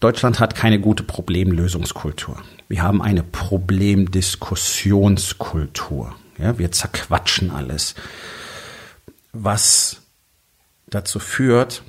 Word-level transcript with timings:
Deutschland 0.00 0.40
hat 0.40 0.54
keine 0.54 0.80
gute 0.80 1.02
Problemlösungskultur. 1.02 2.42
Wir 2.68 2.82
haben 2.82 3.02
eine 3.02 3.22
Problemdiskussionskultur. 3.22 6.14
Ja, 6.38 6.58
wir 6.58 6.70
zerquatschen 6.70 7.50
alles. 7.50 7.94
Was 9.32 10.02
dazu 10.86 11.18
führt, 11.18 11.82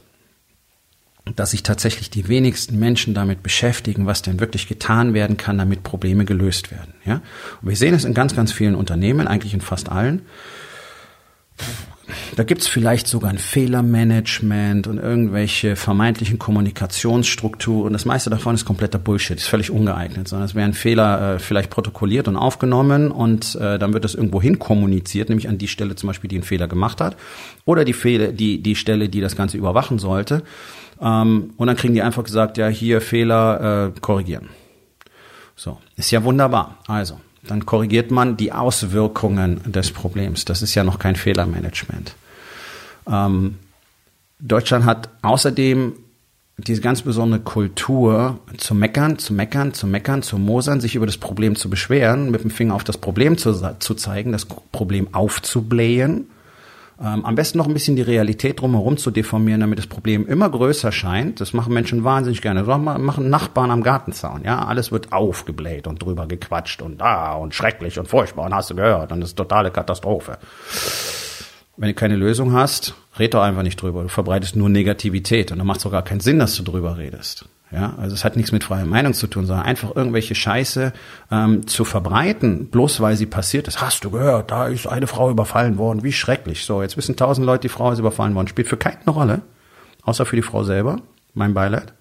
dass 1.35 1.51
sich 1.51 1.63
tatsächlich 1.63 2.09
die 2.09 2.27
wenigsten 2.27 2.79
Menschen 2.79 3.13
damit 3.13 3.43
beschäftigen, 3.43 4.07
was 4.07 4.23
denn 4.23 4.39
wirklich 4.39 4.67
getan 4.67 5.13
werden 5.13 5.37
kann, 5.37 5.57
damit 5.57 5.83
Probleme 5.83 6.25
gelöst 6.25 6.71
werden. 6.71 6.93
Ja? 7.05 7.21
Und 7.61 7.69
wir 7.69 7.75
sehen 7.75 7.93
es 7.93 8.05
in 8.05 8.15
ganz, 8.15 8.35
ganz 8.35 8.51
vielen 8.51 8.75
Unternehmen, 8.75 9.27
eigentlich 9.27 9.53
in 9.53 9.61
fast 9.61 9.89
allen. 9.89 10.23
Da 12.35 12.43
gibt's 12.43 12.67
vielleicht 12.67 13.07
sogar 13.07 13.29
ein 13.29 13.37
Fehlermanagement 13.37 14.87
und 14.87 14.97
irgendwelche 14.97 15.75
vermeintlichen 15.75 16.39
Kommunikationsstrukturen. 16.39 17.93
Das 17.93 18.05
meiste 18.05 18.29
davon 18.29 18.55
ist 18.55 18.65
kompletter 18.65 18.99
Bullshit, 18.99 19.37
ist 19.37 19.47
völlig 19.47 19.71
ungeeignet, 19.71 20.27
sondern 20.27 20.45
es 20.45 20.55
werden 20.55 20.73
Fehler 20.73 21.35
äh, 21.35 21.39
vielleicht 21.39 21.69
protokolliert 21.69 22.27
und 22.27 22.35
aufgenommen 22.35 23.11
und 23.11 23.55
äh, 23.55 23.79
dann 23.79 23.93
wird 23.93 24.03
das 24.03 24.15
irgendwo 24.15 24.41
hin 24.41 24.59
kommuniziert, 24.59 25.29
nämlich 25.29 25.49
an 25.49 25.57
die 25.57 25.67
Stelle 25.67 25.95
zum 25.95 26.07
Beispiel, 26.07 26.27
die 26.27 26.37
einen 26.37 26.43
Fehler 26.43 26.67
gemacht 26.67 27.01
hat 27.01 27.17
oder 27.65 27.85
die 27.85 27.93
Fehler, 27.93 28.31
die, 28.31 28.61
die 28.61 28.75
Stelle, 28.75 29.09
die 29.09 29.21
das 29.21 29.35
Ganze 29.35 29.57
überwachen 29.57 29.99
sollte. 29.99 30.43
Ähm, 31.01 31.53
und 31.57 31.67
dann 31.67 31.75
kriegen 31.75 31.93
die 31.93 32.01
einfach 32.01 32.23
gesagt, 32.23 32.57
ja, 32.57 32.67
hier 32.67 33.01
Fehler 33.01 33.93
äh, 33.95 33.99
korrigieren. 33.99 34.49
So, 35.55 35.77
ist 35.97 36.11
ja 36.11 36.23
wunderbar. 36.23 36.77
Also, 36.87 37.19
dann 37.43 37.65
korrigiert 37.65 38.11
man 38.11 38.37
die 38.37 38.51
Auswirkungen 38.51 39.61
des 39.65 39.91
Problems. 39.91 40.45
Das 40.45 40.61
ist 40.61 40.75
ja 40.75 40.83
noch 40.83 40.99
kein 40.99 41.15
Fehlermanagement. 41.15 42.15
Ähm, 43.07 43.55
Deutschland 44.39 44.85
hat 44.85 45.09
außerdem 45.21 45.93
diese 46.57 46.81
ganz 46.81 47.01
besondere 47.01 47.39
Kultur 47.39 48.39
zu 48.57 48.75
meckern, 48.75 49.17
zu 49.17 49.33
meckern, 49.33 49.73
zu 49.73 49.87
meckern, 49.87 50.21
zu 50.21 50.37
mosern, 50.37 50.81
sich 50.81 50.95
über 50.95 51.05
das 51.05 51.17
Problem 51.17 51.55
zu 51.55 51.69
beschweren, 51.69 52.31
mit 52.31 52.43
dem 52.43 52.51
Finger 52.51 52.75
auf 52.75 52.83
das 52.83 52.97
Problem 52.97 53.37
zu, 53.37 53.53
zu 53.79 53.95
zeigen, 53.95 54.31
das 54.31 54.45
Problem 54.45 55.13
aufzublähen 55.13 56.27
ähm, 57.01 57.25
am 57.25 57.35
besten 57.35 57.57
noch 57.57 57.67
ein 57.67 57.73
bisschen 57.73 57.95
die 57.95 58.01
Realität 58.01 58.59
drumherum 58.59 58.97
zu 58.97 59.09
deformieren, 59.09 59.61
damit 59.61 59.79
das 59.79 59.87
Problem 59.87 60.27
immer 60.27 60.49
größer 60.49 60.91
scheint. 60.91 61.39
Das 61.39 61.53
machen 61.53 61.73
Menschen 61.73 62.03
wahnsinnig 62.03 62.41
gerne. 62.41 62.63
Das 62.63 62.77
machen 62.77 63.29
Nachbarn 63.29 63.71
am 63.71 63.83
Gartenzaun. 63.83 64.43
Ja, 64.43 64.65
alles 64.65 64.91
wird 64.91 65.13
aufgebläht 65.13 65.87
und 65.87 66.03
drüber 66.03 66.27
gequatscht 66.27 66.81
und 66.81 66.99
da 66.99 67.05
ah, 67.05 67.33
und 67.35 67.55
schrecklich 67.55 67.99
und 67.99 68.07
furchtbar. 68.07 68.45
Und 68.45 68.53
hast 68.53 68.69
du 68.69 68.75
gehört? 68.75 69.11
Und 69.11 69.21
das 69.21 69.29
ist 69.29 69.35
totale 69.37 69.71
Katastrophe. 69.71 70.37
Wenn 71.77 71.87
du 71.87 71.93
keine 71.93 72.17
Lösung 72.17 72.51
hast, 72.51 72.95
red 73.17 73.33
doch 73.33 73.43
einfach 73.43 73.63
nicht 73.63 73.81
drüber. 73.81 74.03
Du 74.03 74.09
verbreitest 74.09 74.57
nur 74.57 74.67
Negativität 74.67 75.53
und 75.53 75.59
dann 75.59 75.67
macht 75.67 75.79
es 75.79 75.85
auch 75.85 75.91
gar 75.91 76.03
keinen 76.03 76.19
Sinn, 76.19 76.39
dass 76.39 76.55
du 76.55 76.63
drüber 76.63 76.97
redest. 76.97 77.45
Ja, 77.71 77.93
also 77.97 78.15
es 78.15 78.25
hat 78.25 78.35
nichts 78.35 78.51
mit 78.51 78.63
freier 78.63 78.85
Meinung 78.85 79.13
zu 79.13 79.27
tun, 79.27 79.45
sondern 79.45 79.65
einfach 79.65 79.95
irgendwelche 79.95 80.33
Scheiße 80.33 80.91
ähm, 81.31 81.67
zu 81.67 81.85
verbreiten, 81.85 82.69
bloß 82.69 82.99
weil 82.99 83.15
sie 83.15 83.27
passiert 83.27 83.67
ist. 83.67 83.79
Hast 83.79 84.03
du 84.03 84.09
gehört, 84.09 84.49
da 84.49 84.67
ist 84.67 84.87
eine 84.87 85.05
Frau 85.05 85.29
überfallen 85.29 85.77
worden, 85.77 86.03
wie 86.03 86.11
schrecklich. 86.11 86.65
So, 86.65 86.81
jetzt 86.81 86.97
wissen 86.97 87.15
tausend 87.15 87.45
Leute, 87.45 87.61
die 87.61 87.69
Frau 87.69 87.91
ist 87.91 87.99
überfallen 87.99 88.33
worden. 88.33 88.47
Spielt 88.47 88.67
für 88.67 88.77
keinen 88.77 88.97
eine 89.05 89.11
Rolle, 89.11 89.41
außer 90.01 90.25
für 90.25 90.35
die 90.35 90.41
Frau 90.41 90.63
selber. 90.63 90.97
Mein 91.35 91.53
Beileid. 91.53 91.93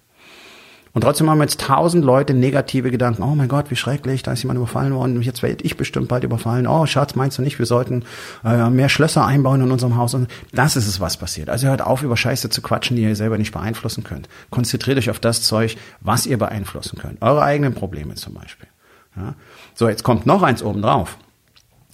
Und 0.98 1.02
trotzdem 1.02 1.30
haben 1.30 1.40
jetzt 1.40 1.60
tausend 1.60 2.04
Leute 2.04 2.34
negative 2.34 2.90
Gedanken. 2.90 3.22
Oh 3.22 3.36
mein 3.36 3.46
Gott, 3.46 3.70
wie 3.70 3.76
schrecklich, 3.76 4.24
da 4.24 4.32
ist 4.32 4.42
jemand 4.42 4.56
überfallen 4.56 4.92
worden. 4.92 5.22
Jetzt 5.22 5.44
werde 5.44 5.62
ich 5.62 5.76
bestimmt 5.76 6.08
bald 6.08 6.24
überfallen. 6.24 6.66
Oh, 6.66 6.86
Schatz, 6.86 7.14
meinst 7.14 7.38
du 7.38 7.42
nicht, 7.42 7.60
wir 7.60 7.66
sollten 7.66 8.02
äh, 8.44 8.68
mehr 8.68 8.88
Schlösser 8.88 9.24
einbauen 9.24 9.60
in 9.60 9.70
unserem 9.70 9.94
Haus? 9.94 10.14
Und 10.14 10.28
das 10.50 10.74
ist 10.74 10.88
es, 10.88 10.98
was 10.98 11.16
passiert. 11.16 11.50
Also 11.50 11.68
hört 11.68 11.82
auf, 11.82 12.02
über 12.02 12.16
Scheiße 12.16 12.50
zu 12.50 12.62
quatschen, 12.62 12.96
die 12.96 13.04
ihr 13.04 13.14
selber 13.14 13.38
nicht 13.38 13.52
beeinflussen 13.52 14.02
könnt. 14.02 14.28
Konzentriert 14.50 14.98
euch 14.98 15.08
auf 15.08 15.20
das 15.20 15.42
Zeug, 15.42 15.76
was 16.00 16.26
ihr 16.26 16.36
beeinflussen 16.36 16.98
könnt. 16.98 17.22
Eure 17.22 17.42
eigenen 17.42 17.74
Probleme 17.74 18.16
zum 18.16 18.34
Beispiel. 18.34 18.66
Ja? 19.14 19.36
So, 19.76 19.88
jetzt 19.88 20.02
kommt 20.02 20.26
noch 20.26 20.42
eins 20.42 20.64
oben 20.64 20.82
drauf. 20.82 21.16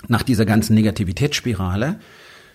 Nach 0.09 0.23
dieser 0.23 0.47
ganzen 0.47 0.73
Negativitätsspirale 0.77 1.97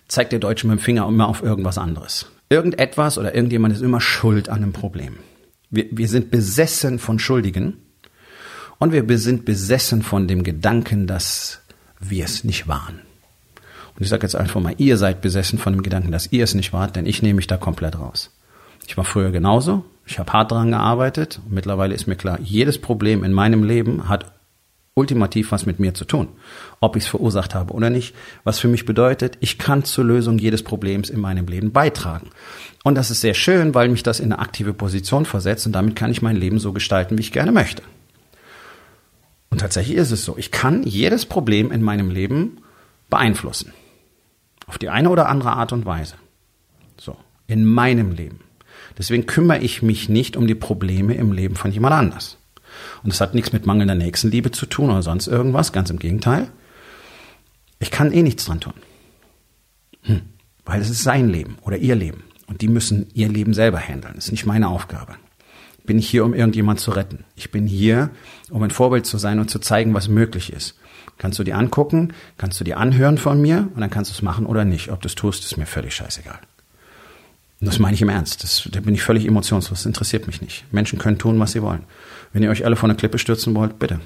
zeigt 0.08 0.32
der 0.32 0.40
Deutsche 0.40 0.66
mit 0.66 0.80
dem 0.80 0.82
Finger 0.82 1.08
immer 1.08 1.28
auf 1.28 1.44
irgendwas 1.44 1.78
anderes. 1.78 2.26
Irgendetwas 2.50 3.20
oder 3.20 3.36
irgendjemand 3.36 3.76
ist 3.76 3.84
immer 3.84 4.02
schuld 4.02 4.50
an 4.50 4.64
einem 4.64 4.74
Problem. 4.74 5.20
Wir, 5.70 5.86
wir 5.92 6.08
sind 6.08 6.32
besessen 6.32 7.00
von 7.00 7.20
Schuldigen 7.20 7.78
und 8.80 8.92
wir 8.92 9.18
sind 9.18 9.46
besessen 9.46 10.02
von 10.02 10.28
dem 10.28 10.44
Gedanken, 10.44 11.08
dass 11.08 11.62
wir 12.00 12.26
es 12.26 12.44
nicht 12.44 12.68
waren. 12.68 13.02
Und 13.96 14.04
ich 14.04 14.10
sage 14.10 14.24
jetzt 14.24 14.36
einfach 14.36 14.62
mal, 14.62 14.76
ihr 14.78 14.98
seid 14.98 15.22
besessen 15.22 15.60
von 15.60 15.74
dem 15.74 15.84
Gedanken, 15.84 16.12
dass 16.12 16.32
ihr 16.32 16.44
es 16.44 16.56
nicht 16.56 16.72
wart, 16.72 16.96
denn 16.96 17.06
ich 17.06 17.22
nehme 17.22 17.36
mich 17.36 17.48
da 17.48 17.58
komplett 17.58 18.00
raus. 18.00 18.32
Ich 18.88 18.96
war 18.98 19.04
früher 19.04 19.32
genauso, 19.32 19.84
ich 20.06 20.18
habe 20.18 20.32
hart 20.34 20.52
dran 20.52 20.72
gearbeitet 20.72 21.40
mittlerweile 21.50 21.94
ist 21.94 22.08
mir 22.08 22.16
klar, 22.16 22.40
jedes 22.42 22.80
Problem 22.80 23.24
in 23.24 23.34
meinem 23.34 23.64
Leben 23.64 24.10
hat 24.10 24.32
ultimativ 25.00 25.52
was 25.52 25.66
mit 25.66 25.80
mir 25.80 25.94
zu 25.94 26.06
tun, 26.06 26.28
ob 26.82 26.96
ich 26.96 27.04
es 27.04 27.10
verursacht 27.10 27.56
habe 27.56 27.74
oder 27.74 27.90
nicht, 27.90 28.14
was 28.44 28.60
für 28.60 28.68
mich 28.68 28.86
bedeutet, 28.86 29.38
ich 29.40 29.58
kann 29.58 29.84
zur 29.84 30.06
Lösung 30.06 30.38
jedes 30.38 30.62
Problems 30.62 31.10
in 31.10 31.20
meinem 31.20 31.48
Leben 31.48 31.72
beitragen. 31.72 32.30
Und 32.84 32.96
das 32.96 33.10
ist 33.10 33.22
sehr 33.22 33.34
schön, 33.34 33.74
weil 33.74 33.90
mich 33.90 34.04
das 34.04 34.20
in 34.20 34.32
eine 34.32 34.42
aktive 34.42 34.74
Position 34.74 35.26
versetzt 35.26 35.66
und 35.66 35.74
damit 35.74 35.96
kann 35.96 36.12
ich 36.12 36.22
mein 36.22 36.36
Leben 36.36 36.60
so 36.60 36.74
gestalten, 36.74 37.18
wie 37.18 37.22
ich 37.22 37.32
gerne 37.32 37.52
möchte. 37.52 37.82
Und 39.50 39.62
tatsächlich 39.62 39.98
ist 39.98 40.12
es 40.12 40.26
so, 40.26 40.38
ich 40.38 40.52
kann 40.52 40.84
jedes 40.84 41.26
Problem 41.26 41.72
in 41.72 41.82
meinem 41.82 42.12
Leben 42.12 42.58
beeinflussen. 43.10 43.74
Auf 44.68 44.78
die 44.78 44.90
eine 44.90 45.10
oder 45.10 45.28
andere 45.30 45.54
Art 45.54 45.74
und 45.74 45.86
Weise. 45.86 46.16
So, 47.00 47.18
in 47.48 47.66
meinem 47.66 48.12
Leben. 48.12 48.42
Deswegen 48.98 49.26
kümmere 49.26 49.60
ich 49.60 49.82
mich 49.82 50.10
nicht 50.10 50.36
um 50.36 50.46
die 50.46 50.56
Probleme 50.56 51.16
im 51.16 51.32
Leben 51.32 51.56
von 51.56 51.72
jemand 51.72 51.96
anders. 51.96 52.39
Und 53.04 53.14
es 53.14 53.22
hat 53.22 53.34
nichts 53.34 53.54
mit 53.54 53.66
mangelnder 53.66 53.96
Nächstenliebe 53.96 54.52
zu 54.52 54.66
tun 54.66 54.90
oder 54.90 55.02
sonst 55.02 55.28
irgendwas, 55.28 55.74
ganz 55.74 55.90
im 55.90 56.00
Gegenteil. 56.00 56.50
Ich 57.80 57.92
kann 57.92 58.12
eh 58.12 58.24
nichts 58.24 58.46
dran 58.46 58.60
tun. 58.60 58.74
Hm. 60.04 60.22
Weil 60.66 60.82
es 60.82 60.90
ist 60.90 61.04
sein 61.04 61.30
Leben 61.30 61.58
oder 61.62 61.78
ihr 61.78 61.96
Leben. 61.96 62.24
Und 62.48 62.62
die 62.62 62.68
müssen 62.68 63.08
ihr 63.14 63.30
Leben 63.30 63.54
selber 63.54 63.80
handeln. 63.80 64.16
Das 64.16 64.26
ist 64.26 64.32
nicht 64.32 64.46
meine 64.46 64.70
Aufgabe. 64.70 65.16
Bin 65.86 65.98
ich 65.98 66.10
hier, 66.10 66.26
um 66.26 66.34
irgendjemand 66.34 66.80
zu 66.80 66.92
retten. 66.92 67.26
Ich 67.36 67.52
bin 67.52 67.66
hier, 67.66 68.12
um 68.50 68.62
ein 68.64 68.72
Vorbild 68.72 69.06
zu 69.06 69.18
sein 69.18 69.40
und 69.40 69.50
zu 69.50 69.60
zeigen, 69.60 69.94
was 69.94 70.08
möglich 70.08 70.52
ist. 70.52 70.76
Kannst 71.18 71.40
du 71.40 71.44
dir 71.44 71.58
angucken, 71.58 72.14
kannst 72.38 72.60
du 72.60 72.64
dir 72.64 72.78
anhören 72.78 73.18
von 73.18 73.42
mir 73.42 73.70
und 73.74 73.82
dann 73.82 73.90
kannst 73.90 74.12
du 74.12 74.16
es 74.16 74.22
machen 74.22 74.46
oder 74.46 74.66
nicht. 74.66 74.92
Ob 74.92 75.02
du 75.02 75.08
es 75.08 75.16
tust, 75.16 75.44
ist 75.44 75.58
mir 75.58 75.66
völlig 75.66 75.96
scheißegal. 75.96 76.40
Das 77.62 77.78
meine 77.78 77.94
ich 77.94 78.02
im 78.02 78.10
Ernst. 78.10 78.44
Das, 78.44 78.68
da 78.72 78.80
bin 78.80 78.94
ich 78.94 79.04
völlig 79.04 79.26
emotionslos. 79.26 79.80
Das 79.80 79.86
interessiert 79.86 80.28
mich 80.28 80.42
nicht. 80.42 80.64
Menschen 80.72 80.98
können 80.98 81.18
tun, 81.18 81.40
was 81.40 81.52
sie 81.52 81.62
wollen. 81.62 81.84
Wenn 82.32 82.44
ihr 82.44 82.50
euch 82.50 82.66
alle 82.66 82.78
von 82.78 82.90
der 82.90 82.98
Klippe 82.98 83.20
stürzen 83.20 83.54
wollt, 83.54 83.80
bitte. 83.80 84.00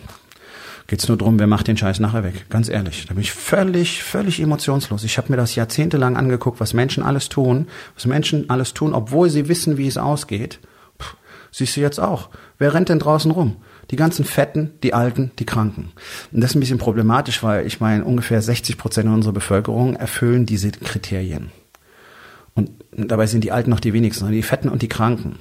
Geht's 0.88 1.08
nur 1.08 1.18
drum, 1.18 1.40
wer 1.40 1.48
macht 1.48 1.68
den 1.68 1.78
Scheiß 1.78 2.00
nachher 2.00 2.24
weg. 2.24 2.50
Ganz 2.50 2.68
ehrlich. 2.68 3.06
Da 3.06 3.14
bin 3.14 3.22
ich 3.22 3.32
völlig, 3.32 4.04
völlig 4.04 4.40
emotionslos. 4.40 5.04
Ich 5.04 5.18
habe 5.18 5.32
mir 5.32 5.38
das 5.38 5.56
jahrzehntelang 5.56 6.18
angeguckt, 6.18 6.60
was 6.60 6.74
Menschen 6.74 7.04
alles 7.04 7.30
tun, 7.30 7.68
was 7.94 8.06
Menschen 8.06 8.50
alles 8.50 8.74
tun, 8.74 8.94
obwohl 8.94 9.30
sie 9.30 9.48
wissen, 9.48 9.78
wie 9.78 9.88
es 9.88 9.98
ausgeht. 9.98 10.60
Puh, 10.98 11.16
siehst 11.52 11.78
du 11.78 11.82
jetzt 11.82 12.00
auch. 12.00 12.30
Wer 12.58 12.74
rennt 12.74 12.90
denn 12.90 13.00
draußen 13.00 13.32
rum? 13.32 13.58
Die 13.92 13.96
ganzen 13.96 14.26
Fetten, 14.26 14.72
die 14.82 14.94
Alten, 14.94 15.32
die 15.40 15.46
Kranken. 15.46 15.92
Und 16.32 16.42
das 16.42 16.52
ist 16.52 16.56
ein 16.56 16.62
bisschen 16.62 16.80
problematisch, 16.80 17.44
weil 17.44 17.68
ich 17.68 17.80
meine, 17.80 18.04
ungefähr 18.04 18.42
60 18.42 18.78
Prozent 18.78 19.10
unserer 19.10 19.34
Bevölkerung 19.34 19.96
erfüllen 19.96 20.46
diese 20.46 20.72
Kriterien. 20.72 21.52
Und 22.56 22.72
dabei 22.96 23.26
sind 23.26 23.44
die 23.44 23.52
Alten 23.52 23.70
noch 23.70 23.80
die 23.80 23.94
wenigsten, 23.94 24.22
sondern 24.22 24.36
die 24.36 24.44
Fetten 24.44 24.70
und 24.70 24.82
die 24.82 24.88
Kranken. 24.88 25.38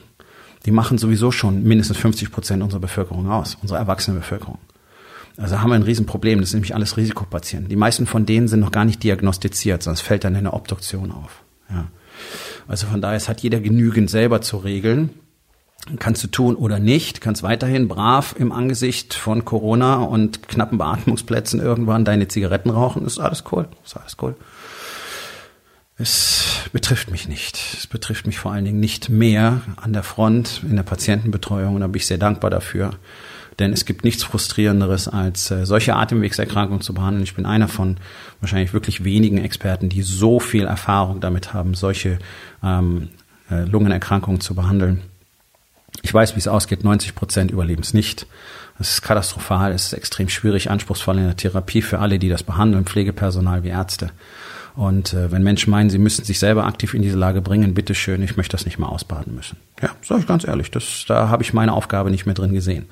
Die 0.64 0.70
machen 0.70 0.98
sowieso 0.98 1.30
schon 1.30 1.62
mindestens 1.64 1.98
50 1.98 2.30
Prozent 2.30 2.62
unserer 2.62 2.80
Bevölkerung 2.80 3.30
aus, 3.30 3.56
unserer 3.60 3.78
erwachsenen 3.78 4.18
Bevölkerung. 4.18 4.58
Also 5.36 5.60
haben 5.60 5.70
wir 5.70 5.76
ein 5.76 5.82
Riesenproblem, 5.82 6.40
das 6.40 6.50
sind 6.50 6.58
nämlich 6.58 6.74
alles 6.74 6.96
Risikopatienten. 6.96 7.68
Die 7.68 7.76
meisten 7.76 8.06
von 8.06 8.26
denen 8.26 8.48
sind 8.48 8.60
noch 8.60 8.70
gar 8.70 8.84
nicht 8.84 9.02
diagnostiziert, 9.02 9.86
es 9.86 10.00
fällt 10.00 10.24
dann 10.24 10.34
in 10.34 10.44
der 10.44 10.54
Obduktion 10.54 11.10
auf. 11.10 11.42
Ja. 11.70 11.88
Also 12.68 12.86
von 12.86 13.00
daher, 13.00 13.16
es 13.16 13.28
hat 13.28 13.40
jeder 13.40 13.60
genügend 13.60 14.10
selber 14.10 14.40
zu 14.40 14.58
regeln. 14.58 15.10
Kannst 15.98 16.22
du 16.22 16.28
tun 16.28 16.54
oder 16.54 16.78
nicht, 16.78 17.20
kannst 17.20 17.42
weiterhin 17.42 17.88
brav 17.88 18.36
im 18.38 18.52
Angesicht 18.52 19.14
von 19.14 19.44
Corona 19.44 19.96
und 19.96 20.46
knappen 20.46 20.78
Beatmungsplätzen 20.78 21.60
irgendwann 21.60 22.04
deine 22.04 22.28
Zigaretten 22.28 22.70
rauchen, 22.70 23.04
ist 23.04 23.18
alles 23.18 23.42
cool, 23.50 23.66
ist 23.84 23.96
alles 23.96 24.16
cool. 24.22 24.36
Es 26.02 26.68
betrifft 26.72 27.12
mich 27.12 27.28
nicht. 27.28 27.56
Es 27.78 27.86
betrifft 27.86 28.26
mich 28.26 28.36
vor 28.36 28.50
allen 28.50 28.64
Dingen 28.64 28.80
nicht 28.80 29.08
mehr 29.08 29.60
an 29.76 29.92
der 29.92 30.02
Front 30.02 30.62
in 30.68 30.74
der 30.74 30.82
Patientenbetreuung 30.82 31.76
und 31.76 31.80
da 31.80 31.86
bin 31.86 32.00
ich 32.00 32.08
sehr 32.08 32.18
dankbar 32.18 32.50
dafür. 32.50 32.90
Denn 33.60 33.72
es 33.72 33.84
gibt 33.84 34.02
nichts 34.02 34.24
Frustrierenderes, 34.24 35.06
als 35.06 35.52
äh, 35.52 35.64
solche 35.64 35.94
Atemwegserkrankungen 35.94 36.80
zu 36.80 36.92
behandeln. 36.92 37.22
Ich 37.22 37.36
bin 37.36 37.46
einer 37.46 37.68
von 37.68 37.98
wahrscheinlich 38.40 38.72
wirklich 38.72 39.04
wenigen 39.04 39.38
Experten, 39.38 39.90
die 39.90 40.02
so 40.02 40.40
viel 40.40 40.64
Erfahrung 40.64 41.20
damit 41.20 41.54
haben, 41.54 41.74
solche 41.74 42.18
ähm, 42.64 43.10
äh, 43.48 43.62
Lungenerkrankungen 43.62 44.40
zu 44.40 44.56
behandeln. 44.56 45.02
Ich 46.02 46.12
weiß, 46.12 46.34
wie 46.34 46.40
es 46.40 46.48
ausgeht. 46.48 46.82
90 46.82 47.14
Prozent 47.14 47.52
überleben 47.52 47.82
es 47.82 47.94
nicht. 47.94 48.26
Es 48.80 48.94
ist 48.94 49.02
katastrophal, 49.02 49.70
es 49.70 49.86
ist 49.86 49.92
extrem 49.92 50.28
schwierig, 50.28 50.68
anspruchsvoll 50.68 51.18
in 51.18 51.26
der 51.26 51.36
Therapie 51.36 51.82
für 51.82 52.00
alle, 52.00 52.18
die 52.18 52.28
das 52.28 52.42
behandeln, 52.42 52.86
Pflegepersonal 52.86 53.62
wie 53.62 53.68
Ärzte. 53.68 54.10
Und 54.74 55.12
äh, 55.12 55.30
wenn 55.30 55.42
Menschen 55.42 55.70
meinen, 55.70 55.90
sie 55.90 55.98
müssten 55.98 56.24
sich 56.24 56.38
selber 56.38 56.64
aktiv 56.64 56.94
in 56.94 57.02
diese 57.02 57.18
Lage 57.18 57.42
bringen, 57.42 57.74
bitteschön, 57.74 58.22
ich 58.22 58.36
möchte 58.36 58.56
das 58.56 58.64
nicht 58.64 58.78
mal 58.78 58.88
ausbaden 58.88 59.34
müssen. 59.34 59.58
Ja, 59.82 59.90
sage 60.02 60.20
ich 60.20 60.26
ganz 60.26 60.44
ehrlich, 60.46 60.70
das, 60.70 61.04
da 61.06 61.28
habe 61.28 61.42
ich 61.42 61.52
meine 61.52 61.72
Aufgabe 61.72 62.10
nicht 62.10 62.24
mehr 62.24 62.34
drin 62.34 62.54
gesehen. 62.54 62.86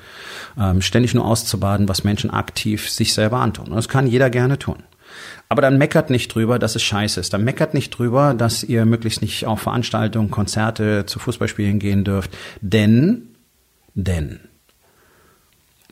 Ähm, 0.58 0.82
ständig 0.82 1.14
nur 1.14 1.24
auszubaden, 1.24 1.88
was 1.88 2.04
Menschen 2.04 2.30
aktiv 2.30 2.90
sich 2.90 3.14
selber 3.14 3.38
antun. 3.38 3.68
Und 3.68 3.76
das 3.76 3.88
kann 3.88 4.06
jeder 4.06 4.28
gerne 4.28 4.58
tun. 4.58 4.76
Aber 5.48 5.62
dann 5.62 5.78
meckert 5.78 6.10
nicht 6.10 6.32
drüber, 6.34 6.58
dass 6.58 6.76
es 6.76 6.82
scheiße 6.82 7.18
ist. 7.18 7.32
Dann 7.32 7.44
meckert 7.44 7.74
nicht 7.74 7.90
drüber, 7.90 8.34
dass 8.34 8.62
ihr 8.62 8.84
möglichst 8.84 9.22
nicht 9.22 9.46
auf 9.46 9.60
Veranstaltungen, 9.60 10.30
Konzerte, 10.30 11.06
zu 11.06 11.18
Fußballspielen 11.18 11.78
gehen 11.78 12.04
dürft. 12.04 12.36
Denn, 12.60 13.34
denn, 13.94 14.40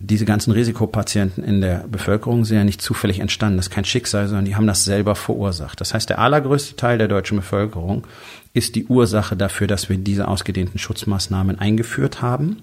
diese 0.01 0.25
ganzen 0.25 0.53
Risikopatienten 0.53 1.43
in 1.43 1.61
der 1.61 1.87
Bevölkerung 1.89 2.45
sind 2.45 2.57
ja 2.57 2.65
nicht 2.65 2.81
zufällig 2.81 3.19
entstanden. 3.19 3.57
Das 3.57 3.67
ist 3.67 3.73
kein 3.73 3.85
Schicksal, 3.85 4.29
sondern 4.29 4.45
die 4.45 4.55
haben 4.55 4.67
das 4.67 4.85
selber 4.85 5.15
verursacht. 5.15 5.81
Das 5.81 5.95
heißt, 5.95 6.09
der 6.09 6.19
allergrößte 6.21 6.77
Teil 6.77 6.99
der 6.99 7.09
deutschen 7.09 7.37
Bevölkerung 7.37 8.07
ist 8.53 8.77
die 8.77 8.87
Ursache 8.87 9.37
dafür, 9.37 9.67
dass 9.67 9.89
wir 9.89 9.99
diese 9.99 10.29
ausgedehnten 10.29 10.79
Schutzmaßnahmen 10.79 11.59
eingeführt 11.59 12.23
haben 12.23 12.63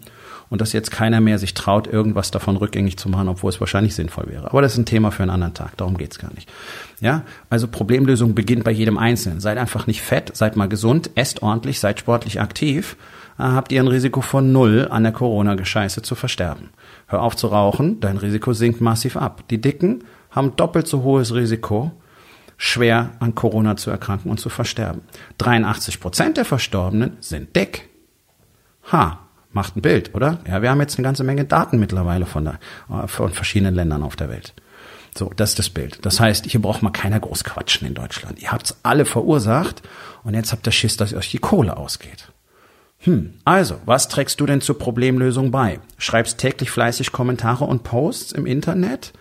und 0.50 0.62
dass 0.62 0.74
jetzt 0.74 0.92
keiner 0.92 1.22
mehr 1.22 1.40
sich 1.40 1.54
traut, 1.54 1.88
irgendwas 1.88 2.32
davon 2.32 2.58
rückgängig 2.58 2.98
zu 2.98 3.10
machen, 3.10 3.28
obwohl 3.28 3.50
es 3.50 3.60
wahrscheinlich 3.60 3.96
sinnvoll 3.96 4.28
wäre. 4.28 4.50
Aber 4.52 4.62
das 4.62 4.74
ist 4.74 4.78
ein 4.78 4.86
Thema 4.86 5.12
für 5.12 5.24
einen 5.24 5.32
anderen 5.32 5.54
Tag. 5.54 5.78
Darum 5.78 5.98
geht's 5.98 6.20
gar 6.20 6.34
nicht. 6.34 6.50
Ja, 7.00 7.24
also 7.50 7.68
Problemlösung 7.68 8.36
beginnt 8.36 8.64
bei 8.64 8.72
jedem 8.72 8.98
Einzelnen. 8.98 9.40
Seid 9.40 9.58
einfach 9.58 9.88
nicht 9.88 10.02
fett, 10.02 10.36
seid 10.36 10.56
mal 10.56 10.70
gesund, 10.70 11.12
esst 11.16 11.42
ordentlich, 11.42 11.80
seid 11.80 12.00
sportlich 12.00 12.40
aktiv. 12.40 12.96
Habt 13.38 13.72
ihr 13.74 13.82
ein 13.82 13.88
Risiko 13.88 14.22
von 14.22 14.54
null, 14.54 14.88
an 14.90 15.04
der 15.04 15.12
Corona-Gescheiße 15.12 16.02
zu 16.02 16.16
versterben. 16.16 16.70
Hör 17.08 17.22
auf 17.22 17.36
zu 17.36 17.48
rauchen, 17.48 18.00
dein 18.00 18.18
Risiko 18.18 18.54
sinkt 18.54 18.80
massiv 18.80 19.18
ab. 19.18 19.44
Die 19.50 19.60
Dicken 19.60 20.06
haben 20.32 20.56
doppelt 20.56 20.88
so 20.88 21.04
hohes 21.04 21.34
Risiko, 21.34 21.92
schwer 22.56 23.12
an 23.20 23.36
Corona 23.36 23.76
zu 23.76 23.92
erkranken 23.92 24.32
und 24.32 24.40
zu 24.40 24.48
versterben. 24.50 25.02
83 25.40 26.00
Prozent 26.00 26.38
der 26.38 26.46
Verstorbenen 26.46 27.18
sind 27.20 27.56
dick. 27.56 27.90
Ha, 28.92 29.25
macht 29.56 29.76
ein 29.76 29.82
Bild, 29.82 30.14
oder? 30.14 30.40
Ja, 30.48 30.62
wir 30.62 30.70
haben 30.70 30.82
jetzt 30.82 30.98
eine 30.98 31.06
ganze 31.06 31.24
Menge 31.24 31.46
Daten 31.46 31.80
mittlerweile 31.80 32.26
von, 32.26 32.44
der, 32.44 32.60
äh, 32.90 33.08
von 33.08 33.32
verschiedenen 33.32 33.74
Ländern 33.74 34.04
auf 34.04 34.16
der 34.16 34.30
Welt. 34.30 34.54
So, 35.18 35.32
das 35.34 35.52
ist 35.52 35.60
das 35.60 35.70
Bild. 35.70 36.06
Das 36.06 36.20
heißt, 36.20 36.46
hier 36.46 36.62
braucht 36.62 36.84
man 36.84 36.92
keiner 36.92 37.22
groß 37.22 37.46
quatschen 37.46 37.88
in 37.88 37.94
Deutschland. 37.94 38.42
Ihr 38.42 38.52
habt's 38.52 38.78
alle 38.84 39.06
verursacht 39.06 39.82
und 40.24 40.34
jetzt 40.34 40.52
habt 40.52 40.68
ihr 40.68 40.74
Schiss, 40.74 40.98
dass 40.98 41.14
euch 41.14 41.32
die 41.32 41.38
Kohle 41.38 41.78
ausgeht. 41.78 42.32
Hm, 43.00 43.36
also, 43.46 43.80
was 43.86 44.10
trägst 44.10 44.42
du 44.42 44.46
denn 44.46 44.60
zur 44.60 44.78
Problemlösung 44.78 45.52
bei? 45.52 45.80
Schreibst 45.98 46.38
täglich 46.38 46.70
fleißig 46.70 47.14
Kommentare 47.14 47.64
und 47.64 47.84
Posts 47.84 48.34
im 48.34 48.46
Internet 48.46 49.14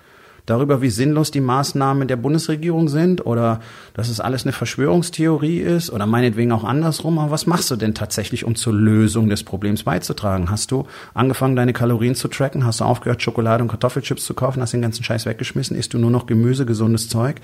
darüber, 0.46 0.82
wie 0.82 0.90
sinnlos 0.90 1.30
die 1.30 1.40
Maßnahmen 1.40 2.08
der 2.08 2.16
Bundesregierung 2.16 2.88
sind 2.88 3.24
oder 3.24 3.60
dass 3.94 4.08
es 4.08 4.20
alles 4.20 4.44
eine 4.44 4.52
Verschwörungstheorie 4.52 5.58
ist 5.58 5.90
oder 5.90 6.06
meinetwegen 6.06 6.52
auch 6.52 6.64
andersrum. 6.64 7.18
Aber 7.18 7.30
was 7.30 7.46
machst 7.46 7.70
du 7.70 7.76
denn 7.76 7.94
tatsächlich, 7.94 8.44
um 8.44 8.54
zur 8.54 8.74
Lösung 8.74 9.28
des 9.28 9.44
Problems 9.44 9.84
beizutragen? 9.84 10.50
Hast 10.50 10.70
du 10.70 10.86
angefangen, 11.14 11.56
deine 11.56 11.72
Kalorien 11.72 12.14
zu 12.14 12.28
tracken? 12.28 12.66
Hast 12.66 12.80
du 12.80 12.84
aufgehört, 12.84 13.22
Schokolade 13.22 13.62
und 13.62 13.70
Kartoffelchips 13.70 14.24
zu 14.24 14.34
kaufen? 14.34 14.60
Hast 14.60 14.72
den 14.72 14.82
ganzen 14.82 15.04
Scheiß 15.04 15.26
weggeschmissen? 15.26 15.76
Isst 15.76 15.94
du 15.94 15.98
nur 15.98 16.10
noch 16.10 16.26
Gemüse, 16.26 16.66
gesundes 16.66 17.08
Zeug? 17.08 17.36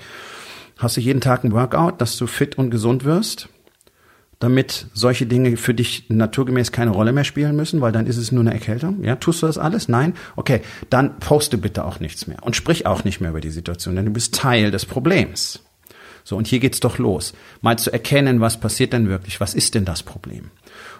Hast 0.77 0.97
du 0.97 1.01
jeden 1.01 1.21
Tag 1.21 1.43
ein 1.43 1.51
Workout, 1.51 2.01
dass 2.01 2.17
du 2.17 2.27
fit 2.27 2.57
und 2.57 2.71
gesund 2.71 3.05
wirst? 3.05 3.49
Damit 4.41 4.87
solche 4.93 5.27
Dinge 5.27 5.55
für 5.55 5.75
dich 5.75 6.09
naturgemäß 6.09 6.71
keine 6.71 6.91
Rolle 6.91 7.13
mehr 7.13 7.23
spielen 7.23 7.55
müssen, 7.55 7.79
weil 7.79 7.91
dann 7.91 8.07
ist 8.07 8.17
es 8.17 8.31
nur 8.31 8.41
eine 8.41 8.53
Erkältung? 8.53 9.03
Ja, 9.03 9.15
tust 9.15 9.43
du 9.43 9.47
das 9.47 9.59
alles? 9.59 9.87
Nein? 9.87 10.15
Okay, 10.35 10.61
dann 10.89 11.19
poste 11.19 11.59
bitte 11.59 11.85
auch 11.85 11.99
nichts 11.99 12.25
mehr 12.25 12.41
und 12.41 12.55
sprich 12.55 12.87
auch 12.87 13.03
nicht 13.03 13.21
mehr 13.21 13.29
über 13.29 13.39
die 13.39 13.51
Situation, 13.51 13.95
denn 13.95 14.05
du 14.05 14.11
bist 14.11 14.33
Teil 14.33 14.71
des 14.71 14.85
Problems. 14.85 15.59
So, 16.23 16.37
und 16.37 16.47
hier 16.47 16.59
geht's 16.59 16.79
doch 16.79 16.97
los. 16.97 17.33
Mal 17.61 17.77
zu 17.77 17.93
erkennen, 17.93 18.41
was 18.41 18.59
passiert 18.59 18.93
denn 18.93 19.07
wirklich? 19.09 19.39
Was 19.39 19.53
ist 19.53 19.75
denn 19.75 19.85
das 19.85 20.01
Problem? 20.01 20.49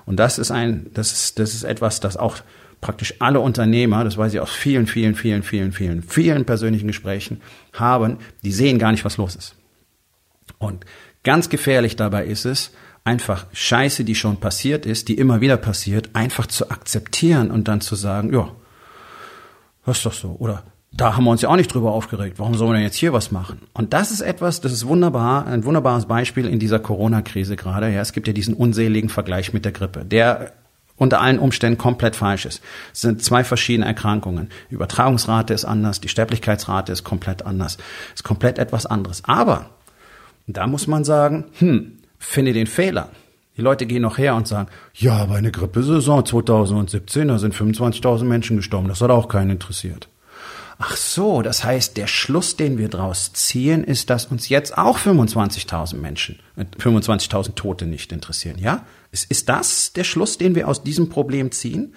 Und 0.06 0.18
das 0.18 0.38
ist 0.38 0.52
ein, 0.52 0.92
das 0.94 1.12
ist, 1.12 1.40
das 1.40 1.56
ist 1.56 1.64
etwas, 1.64 2.00
das 2.00 2.18
auch 2.18 2.38
praktisch 2.80 3.16
alle 3.20 3.40
Unternehmer, 3.40 4.04
das 4.04 4.18
weiß 4.18 4.34
ich 4.36 4.40
aus 4.40 4.52
vielen, 4.52 4.86
vielen, 4.86 5.16
vielen, 5.16 5.42
vielen, 5.42 5.72
vielen, 5.72 6.04
vielen 6.04 6.46
persönlichen 6.46 6.88
Gesprächen 6.88 7.42
haben, 7.74 8.18
die 8.44 8.52
sehen 8.52 8.78
gar 8.78 8.92
nicht, 8.92 9.06
was 9.06 9.18
los 9.18 9.36
ist. 9.36 9.56
Und 10.60 10.86
ganz 11.24 11.50
gefährlich 11.50 11.96
dabei 11.96 12.26
ist 12.26 12.46
es, 12.46 12.72
einfach 13.04 13.46
Scheiße, 13.54 14.04
die 14.04 14.16
schon 14.16 14.38
passiert 14.38 14.86
ist, 14.86 15.08
die 15.08 15.16
immer 15.16 15.42
wieder 15.42 15.58
passiert, 15.58 16.10
einfach 16.14 16.48
zu 16.48 16.70
akzeptieren 16.70 17.52
und 17.52 17.68
dann 17.68 17.82
zu 17.82 17.96
sagen, 17.96 18.34
ja, 18.34 18.50
das 19.86 19.98
ist 19.98 20.06
doch 20.06 20.14
so. 20.14 20.36
Oder 20.40 20.64
da 20.92 21.16
haben 21.16 21.24
wir 21.24 21.32
uns 21.32 21.42
ja 21.42 21.50
auch 21.50 21.56
nicht 21.56 21.74
drüber 21.74 21.94
aufgeregt. 21.94 22.38
Warum 22.38 22.56
sollen 22.56 22.72
wir 22.72 22.76
denn 22.76 22.84
jetzt 22.84 22.98
hier 22.98 23.14
was 23.14 23.32
machen? 23.32 23.62
Und 23.74 23.94
das 23.94 24.12
ist 24.12 24.22
etwas, 24.22 24.62
das 24.62 24.74
ist 24.74 24.86
wunderbar, 24.88 25.48
ein 25.48 25.64
wunderbares 25.64 26.06
Beispiel 26.06 26.46
in 26.46 26.60
dieser 26.60 26.80
Corona-Krise 26.80 27.56
gerade. 27.56 27.90
Ja, 27.90 28.02
es 28.02 28.14
gibt 28.14 28.28
ja 28.28 28.34
diesen 28.34 28.54
unseligen 28.54 29.10
Vergleich 29.10 29.54
mit 29.54 29.66
der 29.66 29.72
Grippe, 29.72 30.04
der 30.06 30.52
unter 30.98 31.22
allen 31.22 31.40
Umständen 31.40 31.80
komplett 31.80 32.16
falsch 32.16 32.46
ist. 32.46 32.62
Es 32.94 33.02
sind 33.02 33.24
zwei 33.24 33.44
verschiedene 33.44 33.88
Erkrankungen. 33.88 34.50
Die 34.70 34.76
Übertragungsrate 34.76 35.54
ist 35.54 35.66
anders, 35.66 36.02
die 36.02 36.10
Sterblichkeitsrate 36.10 36.92
ist 36.92 37.04
komplett 37.04 37.44
anders. 37.44 37.78
Ist 38.14 38.24
komplett 38.24 38.60
etwas 38.60 38.86
anderes. 38.86 39.24
Aber 39.26 39.72
da 40.46 40.68
muss 40.68 40.86
man 40.86 41.04
sagen, 41.04 41.46
hm, 41.58 42.01
finde 42.26 42.54
den 42.54 42.68
Fehler. 42.68 43.10
Die 43.58 43.62
Leute 43.62 43.86
gehen 43.86 44.02
noch 44.02 44.18
her 44.18 44.36
und 44.36 44.48
sagen, 44.48 44.70
ja, 44.94 45.26
bei 45.26 45.36
einer 45.36 45.52
Grippesaison 45.52 46.26
2017, 46.26 47.28
da 47.28 47.38
sind 47.38 47.54
25.000 47.54 48.24
Menschen 48.24 48.58
gestorben, 48.58 48.88
das 48.88 49.02
hat 49.02 49.12
auch 49.12 49.28
keinen 49.28 49.52
interessiert. 49.52 50.08
Ach 50.84 50.96
so, 50.98 51.44
das 51.44 51.64
heißt, 51.64 51.96
der 51.98 52.08
Schluss, 52.08 52.56
den 52.56 52.80
wir 52.80 52.90
daraus 52.90 53.34
ziehen, 53.34 53.84
ist, 53.84 54.10
dass 54.10 54.26
uns 54.26 54.50
jetzt 54.50 54.78
auch 54.78 54.98
25.000 54.98 55.96
Menschen, 55.98 56.40
25.000 56.58 57.50
äh, 57.50 57.52
Tote 57.52 57.86
nicht 57.86 58.12
interessieren, 58.12 58.58
ja? 58.58 58.86
Ist, 59.12 59.30
ist 59.30 59.50
das 59.50 59.94
der 59.94 60.06
Schluss, 60.06 60.40
den 60.40 60.56
wir 60.56 60.68
aus 60.68 60.84
diesem 60.84 61.10
Problem 61.10 61.52
ziehen? 61.52 61.94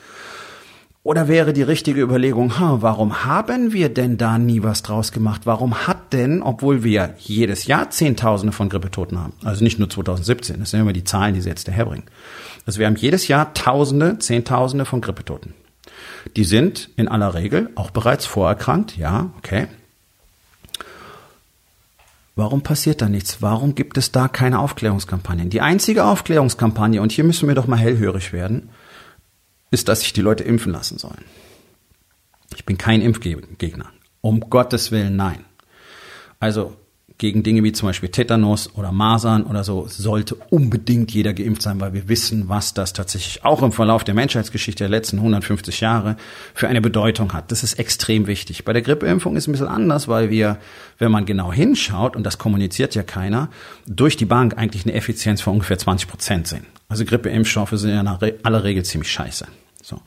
Oder 1.05 1.29
wäre 1.29 1.53
die 1.53 1.63
richtige 1.63 2.01
Überlegung, 2.01 2.59
ha, 2.59 2.79
warum 2.81 3.27
haben 3.27 3.75
wir 3.75 3.91
denn 3.91 4.17
da 4.17 4.39
nie 4.39 4.63
was 4.63 4.83
draus 4.83 5.13
gemacht? 5.13 5.43
Warum 5.45 5.87
hat 5.87 6.15
denn, 6.15 6.43
obwohl 6.43 6.83
wir 6.83 7.15
jedes 7.19 7.67
Jahr 7.67 7.91
Zehntausende 7.91 8.55
von 8.55 8.71
Grippetoten 8.71 9.21
haben, 9.21 9.35
also 9.45 9.63
nicht 9.63 9.79
nur 9.79 9.91
2017, 9.91 10.61
das 10.61 10.71
sind 10.71 10.81
immer 10.81 10.95
die 10.95 11.05
Zahlen, 11.05 11.35
die 11.35 11.43
sie 11.43 11.51
jetzt 11.51 11.69
daherbringen. 11.69 12.07
Also 12.65 12.79
wir 12.79 12.87
haben 12.87 12.97
jedes 12.97 13.29
Jahr 13.29 13.53
Tausende, 13.53 14.19
Zehntausende 14.19 14.87
von 14.87 15.03
Grippetoten. 15.03 15.53
Die 16.37 16.45
sind 16.45 16.89
in 16.97 17.07
aller 17.07 17.35
Regel 17.35 17.69
auch 17.75 17.91
bereits 17.91 18.25
vorerkrankt, 18.25 18.97
ja, 18.97 19.29
okay. 19.37 19.67
Warum 22.35 22.63
passiert 22.63 23.03
da 23.03 23.11
nichts? 23.11 23.43
Warum 23.43 23.75
gibt 23.75 23.99
es 23.99 24.11
da 24.11 24.27
keine 24.27 24.59
Aufklärungskampagnen? 24.59 25.51
Die 25.51 25.61
einzige 25.61 26.05
Aufklärungskampagne, 26.05 27.03
und 27.03 27.13
hier 27.13 27.25
müssen 27.25 27.47
wir 27.47 27.55
doch 27.55 27.67
mal 27.67 27.77
hellhörig 27.77 28.33
werden, 28.33 28.71
ist, 29.75 29.89
dass 29.89 30.01
sich 30.01 30.13
die 30.13 30.23
Leute 30.23 30.45
impfen 30.45 30.73
lassen 30.73 30.99
sollen. 30.99 31.25
Ich 32.57 32.65
bin 32.65 32.79
kein 32.79 33.03
Impfgegner. 33.03 33.91
Um 34.21 34.41
Gottes 34.49 34.91
Willen 34.91 35.17
nein. 35.17 35.45
Also 36.41 36.77
gegen 37.19 37.45
Dinge 37.45 37.63
wie 37.63 37.73
zum 37.73 37.89
Beispiel 37.89 38.09
Tetanus 38.09 38.75
oder 38.75 38.91
Masern 38.91 39.45
oder 39.45 39.63
so 39.63 39.87
sollte 39.87 40.35
unbedingt 40.51 41.13
jeder 41.13 41.33
geimpft 41.33 41.63
sein, 41.63 41.81
weil 41.81 41.93
wir 41.93 42.09
wissen, 42.09 42.49
was 42.49 42.75
das 42.75 42.93
tatsächlich 42.93 43.45
auch 43.45 43.63
im 43.63 43.71
Verlauf 43.71 44.03
der 44.03 44.15
Menschheitsgeschichte 44.15 44.85
der 44.85 44.89
letzten 44.89 45.19
150 45.19 45.81
Jahre 45.81 46.17
für 46.55 46.69
eine 46.69 46.81
Bedeutung 46.81 47.33
hat. 47.33 47.53
Das 47.53 47.63
ist 47.63 47.75
extrem 47.75 48.27
wichtig. 48.27 48.65
Bei 48.65 48.73
der 48.73 48.83
Grippeimpfung 48.83 49.37
ist 49.37 49.45
es 49.45 49.49
ein 49.49 49.53
bisschen 49.53 49.69
anders, 49.69 50.09
weil 50.09 50.31
wir, 50.31 50.59
wenn 50.99 51.13
man 51.13 51.25
genau 51.25 51.53
hinschaut, 51.53 52.17
und 52.17 52.25
das 52.25 52.39
kommuniziert 52.39 52.97
ja 52.97 53.05
keiner, 53.05 53.49
durch 53.87 54.17
die 54.17 54.27
Bank 54.27 54.59
eigentlich 54.59 54.85
eine 54.85 54.95
Effizienz 54.95 55.41
von 55.41 55.55
ungefähr 55.55 55.79
20 55.79 56.09
Prozent 56.09 56.49
sind. 56.49 56.65
Also 56.89 57.05
Grippeimpfstoffe 57.05 57.73
sind 57.75 57.91
ja 57.91 58.01
in 58.01 58.09
aller 58.09 58.65
Regel 58.65 58.85
ziemlich 58.85 59.11
scheiße. 59.13 59.47
So. 59.85 60.01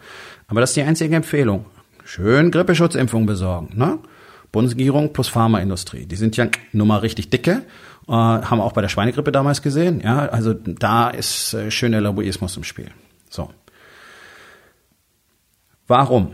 Aber 0.47 0.61
das 0.61 0.71
ist 0.71 0.77
die 0.77 0.81
einzige 0.81 1.15
Empfehlung. 1.15 1.65
Schön 2.03 2.51
Grippeschutzimpfung 2.51 3.25
besorgen. 3.25 3.77
Ne? 3.77 3.99
Bundesregierung 4.51 5.13
plus 5.13 5.27
Pharmaindustrie. 5.27 6.05
Die 6.05 6.15
sind 6.15 6.35
ja 6.35 6.47
nun 6.71 6.87
mal 6.87 6.97
richtig 6.97 7.29
dicke. 7.29 7.63
Äh, 8.07 8.11
haben 8.11 8.57
wir 8.57 8.63
auch 8.63 8.71
bei 8.71 8.81
der 8.81 8.89
Schweinegrippe 8.89 9.31
damals 9.31 9.61
gesehen. 9.61 10.01
Ja, 10.01 10.27
also 10.29 10.53
da 10.53 11.09
ist 11.09 11.53
äh, 11.53 11.69
schöner 11.69 12.01
Lobbyismus 12.01 12.57
im 12.57 12.63
Spiel. 12.63 12.89
So. 13.29 13.51
Warum? 15.85 16.33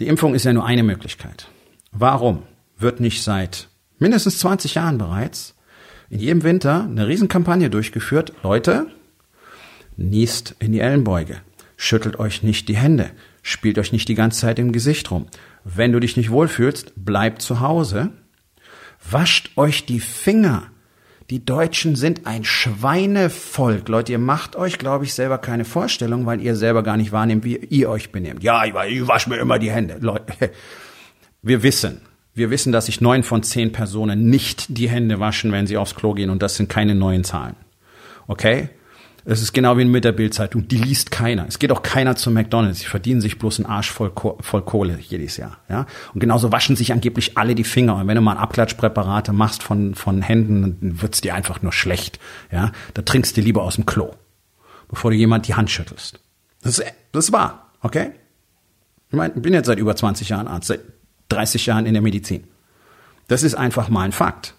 Die 0.00 0.08
Impfung 0.08 0.34
ist 0.34 0.44
ja 0.44 0.52
nur 0.52 0.66
eine 0.66 0.82
Möglichkeit. 0.82 1.46
Warum 1.92 2.42
wird 2.76 2.98
nicht 2.98 3.22
seit 3.22 3.68
mindestens 3.98 4.38
20 4.40 4.74
Jahren 4.74 4.98
bereits 4.98 5.54
in 6.10 6.18
jedem 6.18 6.42
Winter 6.42 6.84
eine 6.84 7.06
Riesenkampagne 7.06 7.70
durchgeführt. 7.70 8.32
Leute, 8.42 8.86
niest 9.96 10.56
in 10.58 10.72
die 10.72 10.80
Ellenbeuge. 10.80 11.40
Schüttelt 11.76 12.18
euch 12.18 12.42
nicht 12.42 12.68
die 12.68 12.76
Hände. 12.76 13.10
Spielt 13.42 13.78
euch 13.78 13.92
nicht 13.92 14.08
die 14.08 14.14
ganze 14.14 14.40
Zeit 14.40 14.58
im 14.58 14.72
Gesicht 14.72 15.10
rum. 15.10 15.26
Wenn 15.64 15.92
du 15.92 16.00
dich 16.00 16.16
nicht 16.16 16.30
wohlfühlst, 16.30 16.92
bleibt 16.96 17.42
zu 17.42 17.60
Hause. 17.60 18.10
Wascht 19.10 19.50
euch 19.56 19.86
die 19.86 20.00
Finger. 20.00 20.70
Die 21.30 21.44
Deutschen 21.44 21.96
sind 21.96 22.26
ein 22.26 22.44
Schweinevolk. 22.44 23.88
Leute, 23.88 24.12
ihr 24.12 24.18
macht 24.18 24.56
euch, 24.56 24.78
glaube 24.78 25.04
ich, 25.04 25.14
selber 25.14 25.38
keine 25.38 25.64
Vorstellung, 25.64 26.26
weil 26.26 26.40
ihr 26.40 26.54
selber 26.54 26.82
gar 26.82 26.98
nicht 26.98 27.12
wahrnehmt, 27.12 27.44
wie 27.44 27.56
ihr 27.56 27.88
euch 27.88 28.12
benehmt. 28.12 28.42
Ja, 28.42 28.64
ich 28.64 28.74
wasche 29.08 29.30
mir 29.30 29.36
immer 29.36 29.58
die 29.58 29.70
Hände. 29.70 29.96
Leute, 30.00 30.52
wir 31.42 31.62
wissen, 31.62 32.02
wir 32.34 32.50
wissen, 32.50 32.72
dass 32.72 32.86
sich 32.86 33.00
neun 33.00 33.22
von 33.22 33.42
zehn 33.42 33.72
Personen 33.72 34.28
nicht 34.28 34.76
die 34.76 34.88
Hände 34.88 35.18
waschen, 35.18 35.50
wenn 35.50 35.66
sie 35.66 35.78
aufs 35.78 35.94
Klo 35.94 36.12
gehen 36.12 36.30
und 36.30 36.42
das 36.42 36.56
sind 36.56 36.68
keine 36.68 36.94
neuen 36.94 37.24
Zahlen. 37.24 37.56
Okay? 38.26 38.68
Es 39.26 39.40
ist 39.40 39.54
genau 39.54 39.78
wie 39.78 39.86
mit 39.86 40.04
der 40.04 40.12
Bildzeitung. 40.12 40.68
Die 40.68 40.76
liest 40.76 41.10
keiner. 41.10 41.46
Es 41.48 41.58
geht 41.58 41.72
auch 41.72 41.82
keiner 41.82 42.14
zu 42.14 42.30
McDonalds. 42.30 42.80
Sie 42.80 42.86
verdienen 42.86 43.22
sich 43.22 43.38
bloß 43.38 43.58
einen 43.58 43.66
Arsch 43.66 43.90
voll, 43.90 44.12
voll 44.40 44.62
Kohle 44.62 44.98
jedes 45.00 45.38
Jahr. 45.38 45.58
Ja? 45.68 45.86
Und 46.12 46.20
genauso 46.20 46.52
waschen 46.52 46.76
sich 46.76 46.92
angeblich 46.92 47.38
alle 47.38 47.54
die 47.54 47.64
Finger. 47.64 47.96
Und 47.96 48.06
wenn 48.06 48.16
du 48.16 48.20
mal 48.20 48.36
Abklatschpräparate 48.36 49.32
machst 49.32 49.62
von, 49.62 49.94
von 49.94 50.20
Händen, 50.20 50.62
dann 50.62 51.02
wird's 51.02 51.22
dir 51.22 51.34
einfach 51.34 51.62
nur 51.62 51.72
schlecht. 51.72 52.18
Ja? 52.52 52.72
Da 52.92 53.00
trinkst 53.00 53.34
du 53.36 53.40
lieber 53.40 53.62
aus 53.62 53.76
dem 53.76 53.86
Klo, 53.86 54.10
bevor 54.88 55.10
du 55.10 55.16
jemand 55.16 55.48
die 55.48 55.54
Hand 55.54 55.70
schüttelst. 55.70 56.20
Das 56.62 56.78
ist, 56.78 56.92
das 57.12 57.26
ist 57.26 57.32
wahr. 57.32 57.70
Okay? 57.80 58.10
Ich 59.08 59.16
meine, 59.16 59.32
ich 59.34 59.42
bin 59.42 59.54
jetzt 59.54 59.66
seit 59.66 59.78
über 59.78 59.96
20 59.96 60.28
Jahren 60.28 60.48
Arzt, 60.48 60.68
seit 60.68 60.80
30 61.30 61.64
Jahren 61.64 61.86
in 61.86 61.94
der 61.94 62.02
Medizin. 62.02 62.44
Das 63.28 63.42
ist 63.42 63.54
einfach 63.54 63.88
mal 63.88 64.02
ein 64.02 64.12
Fakt 64.12 64.54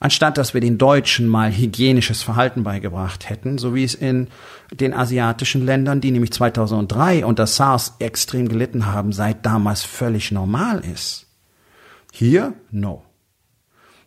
anstatt 0.00 0.38
dass 0.38 0.54
wir 0.54 0.60
den 0.60 0.78
Deutschen 0.78 1.28
mal 1.28 1.52
hygienisches 1.52 2.22
Verhalten 2.22 2.64
beigebracht 2.64 3.28
hätten, 3.28 3.58
so 3.58 3.74
wie 3.74 3.84
es 3.84 3.94
in 3.94 4.28
den 4.72 4.92
asiatischen 4.92 5.64
Ländern, 5.64 6.00
die 6.00 6.10
nämlich 6.10 6.32
2003 6.32 7.24
unter 7.24 7.46
SARS 7.46 7.96
extrem 8.00 8.48
gelitten 8.48 8.86
haben, 8.86 9.12
seit 9.12 9.46
damals 9.46 9.84
völlig 9.84 10.32
normal 10.32 10.80
ist. 10.80 11.26
Hier, 12.12 12.54
no. 12.70 13.04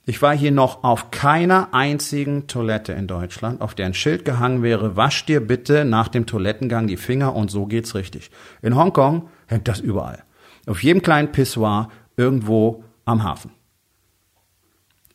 Ich 0.06 0.22
war 0.22 0.36
hier 0.36 0.52
noch 0.52 0.84
auf 0.84 1.12
keiner 1.12 1.74
einzigen 1.74 2.48
Toilette 2.48 2.92
in 2.92 3.08
Deutschland, 3.08 3.62
auf 3.62 3.74
der 3.74 3.86
ein 3.86 3.94
Schild 3.94 4.26
gehangen 4.26 4.62
wäre, 4.62 4.98
wasch 4.98 5.26
dir 5.26 5.40
bitte 5.40 5.86
nach 5.86 6.10
dem 6.10 6.26
Toilettengang 6.26 6.88
die 6.88 6.98
Finger 6.98 7.34
und 7.34 7.50
so 7.50 7.68
geht's 7.68 7.96
richtig. 7.96 8.30
In 8.62 8.76
Hongkong 8.76 9.30
hängt 9.48 9.70
das 9.70 9.80
überall. 9.80 10.24
Auf 10.68 10.84
jedem 10.84 11.02
kleinen 11.02 11.32
Pissoir 11.32 11.90
irgendwo 12.18 12.84
am 13.06 13.24
Hafen. 13.24 13.52